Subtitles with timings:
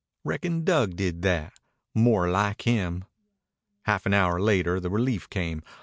[0.23, 1.53] "Reckon Dug did that.
[1.93, 3.03] More like him."
[3.83, 5.61] Half an hour later the relief came.